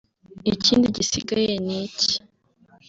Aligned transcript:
ikindi 0.51 0.87
gisigaye 0.95 1.53
ni 1.65 1.75
iki 1.85 2.13